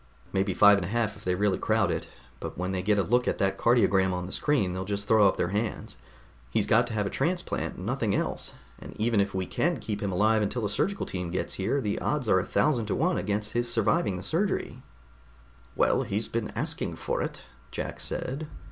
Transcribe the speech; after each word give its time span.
"Maybe 0.33 0.55
five 0.55 0.79
and 0.79 0.85
a 0.85 0.89
half 0.89 1.15
if 1.15 1.23
they 1.23 1.35
really 1.35 1.59
crowd 1.59 1.91
it. 1.91 2.07
But 2.39 2.57
when 2.57 2.71
they 2.71 2.81
get 2.81 2.97
a 2.97 3.03
look 3.03 3.27
at 3.27 3.37
that 3.37 3.59
cardiogram 3.59 4.13
on 4.13 4.25
the 4.25 4.31
screen 4.31 4.73
they'll 4.73 4.83
just 4.83 5.07
throw 5.07 5.27
up 5.27 5.37
their 5.37 5.49
hands. 5.49 5.97
He's 6.49 6.65
got 6.65 6.87
to 6.87 6.93
have 6.93 7.05
a 7.05 7.11
transplant, 7.11 7.77
nothing 7.77 8.19
less, 8.19 8.55
and 8.79 8.99
even 8.99 9.21
if 9.21 9.35
we 9.35 9.45
can 9.45 9.77
keep 9.77 10.01
him 10.01 10.11
alive 10.11 10.41
until 10.41 10.65
a 10.65 10.71
surgical 10.71 11.05
team 11.05 11.29
gets 11.29 11.53
here 11.53 11.79
the 11.81 11.99
odds 11.99 12.27
are 12.27 12.39
a 12.39 12.43
thousand 12.43 12.87
to 12.87 12.95
one 12.95 13.19
against 13.19 13.53
his 13.53 13.71
surviving 13.71 14.17
the 14.17 14.23
surgery." 14.23 14.81
"Well, 15.75 16.01
he's 16.01 16.27
been 16.27 16.49
asking 16.55 16.95
for 16.95 17.21
it," 17.21 17.43
Jack 17.69 17.99
said. 17.99 18.47